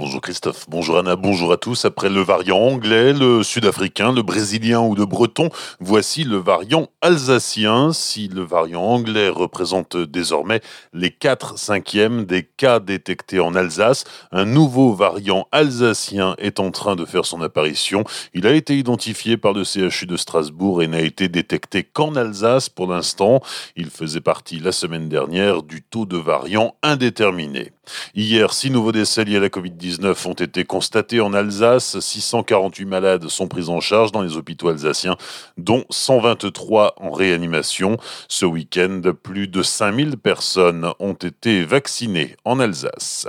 [0.00, 1.84] Bonjour Christophe, bonjour Anna, bonjour à tous.
[1.84, 7.92] Après le variant anglais, le sud-africain, le brésilien ou le breton, voici le variant alsacien.
[7.92, 10.62] Si le variant anglais représente désormais
[10.94, 16.96] les 4 cinquièmes des cas détectés en Alsace, un nouveau variant alsacien est en train
[16.96, 18.04] de faire son apparition.
[18.32, 22.70] Il a été identifié par le CHU de Strasbourg et n'a été détecté qu'en Alsace
[22.70, 23.42] pour l'instant.
[23.76, 27.72] Il faisait partie la semaine dernière du taux de variant indéterminé.
[28.14, 29.89] Hier, six nouveaux décès liés à la Covid-19
[30.26, 31.98] ont été constatés en Alsace.
[31.98, 35.16] 648 malades sont pris en charge dans les hôpitaux alsaciens,
[35.56, 37.96] dont 123 en réanimation.
[38.28, 43.26] Ce week-end, plus de 5000 personnes ont été vaccinées en Alsace.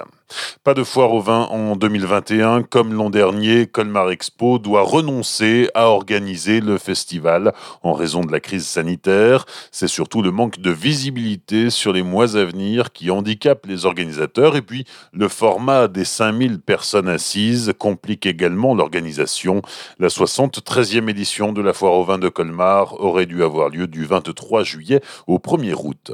[0.63, 2.63] Pas de foire au vin en 2021.
[2.63, 8.39] Comme l'an dernier, Colmar Expo doit renoncer à organiser le festival en raison de la
[8.39, 9.45] crise sanitaire.
[9.71, 14.55] C'est surtout le manque de visibilité sur les mois à venir qui handicape les organisateurs.
[14.55, 19.61] Et puis, le format des 5000 personnes assises complique également l'organisation.
[19.99, 24.05] La 73e édition de la foire au vin de Colmar aurait dû avoir lieu du
[24.05, 26.11] 23 juillet au 1er août.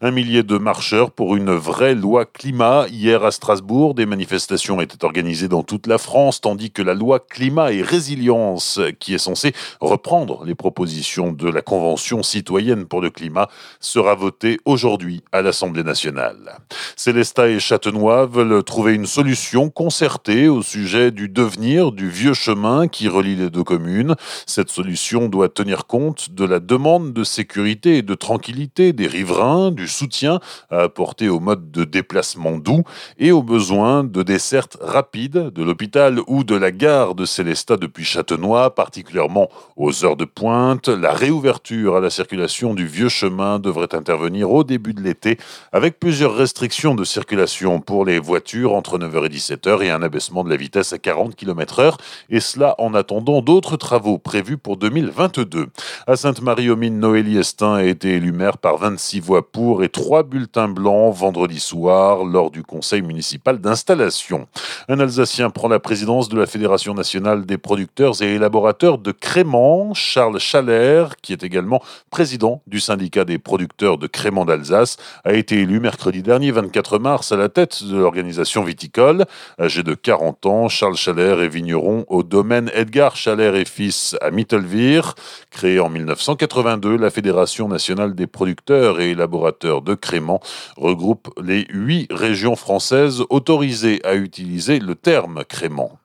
[0.00, 3.55] Un millier de marcheurs pour une vraie loi climat hier à Strasbourg
[3.94, 8.80] des manifestations étaient organisées dans toute la France, tandis que la loi climat et résilience,
[8.98, 13.48] qui est censée reprendre les propositions de la Convention citoyenne pour le climat,
[13.80, 16.58] sera votée aujourd'hui à l'Assemblée nationale.
[16.96, 22.88] Célestat et Châtenois veulent trouver une solution concertée au sujet du devenir du vieux chemin
[22.88, 24.14] qui relie les deux communes.
[24.46, 29.70] Cette solution doit tenir compte de la demande de sécurité et de tranquillité des riverains,
[29.70, 30.40] du soutien
[30.70, 32.84] à apporter au mode de déplacement doux
[33.18, 38.04] et aux besoin de dessertes rapides de l'hôpital ou de la gare de Célestat depuis
[38.04, 40.88] Châtenois, particulièrement aux heures de pointe.
[40.88, 45.38] La réouverture à la circulation du vieux chemin devrait intervenir au début de l'été,
[45.72, 50.42] avec plusieurs restrictions de circulation pour les voitures entre 9h et 17h et un abaissement
[50.42, 51.94] de la vitesse à 40 km/h,
[52.28, 55.68] et cela en attendant d'autres travaux prévus pour 2022.
[56.08, 60.68] À Sainte-Marie-aux-Mines, Noélie Estin a été élu maire par 26 voix pour et 3 bulletins
[60.68, 64.46] blancs vendredi soir lors du conseil municipal d'installation.
[64.88, 69.94] Un Alsacien prend la présidence de la Fédération nationale des producteurs et élaborateurs de créments.
[69.94, 75.60] Charles Chaler, qui est également président du syndicat des producteurs de créments d'Alsace, a été
[75.60, 79.24] élu mercredi dernier 24 mars à la tête de l'organisation viticole.
[79.60, 84.30] Âgé de 40 ans, Charles Chaler est vigneron au domaine Edgar Chaler et Fils à
[84.30, 85.14] Mittelvir.
[85.50, 90.40] Créé en 1982, la Fédération nationale des producteurs et élaborateurs de créments
[90.76, 95.98] regroupe les huit régions françaises autorisé à utiliser le terme crément.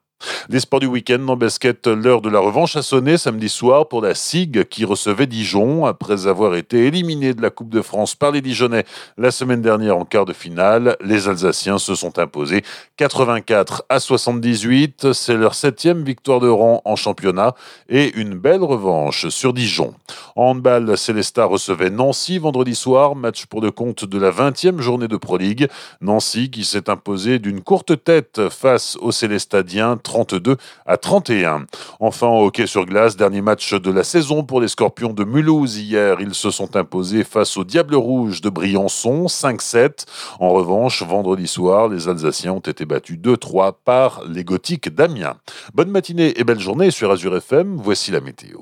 [0.50, 4.02] Les sports du week-end en basket, l'heure de la revanche a sonné samedi soir pour
[4.02, 8.32] la SIG qui recevait Dijon après avoir été éliminé de la Coupe de France par
[8.32, 8.86] les Dijonnais
[9.18, 10.98] la semaine dernière en quart de finale.
[11.04, 12.64] Les Alsaciens se sont imposés
[12.98, 15.14] 84 à 78.
[15.14, 17.56] C'est leur septième victoire de rang en championnat
[17.90, 19.94] et une belle revanche sur Dijon.
[20.36, 25.08] En handball, Célestat recevait Nancy vendredi soir, match pour le compte de la 20e journée
[25.08, 25.68] de Pro League.
[26.02, 31.68] Nancy qui s'est imposé d'une courte tête face aux Célestadiens 32 à 31.
[32.02, 36.20] Enfin, hockey sur glace, dernier match de la saison pour les Scorpions de Mulhouse hier.
[36.20, 40.06] Ils se sont imposés face aux Diables Rouges de Briançon, 5-7.
[40.42, 45.36] En revanche, vendredi soir, les Alsaciens ont été battus 2-3 par les Gothiques d'Amiens.
[45.74, 47.78] Bonne matinée et belle journée sur Azure FM.
[47.78, 48.58] Voici la météo.